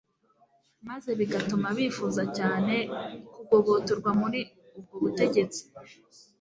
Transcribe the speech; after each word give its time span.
maze 0.87 1.09
bigatuma 1.19 1.67
bifuza 1.77 2.23
cyane 2.37 2.75
kugobotorwa 3.47 4.11
muri 4.21 4.39
ubwo 4.77 4.95
butegetsi. 5.03 5.61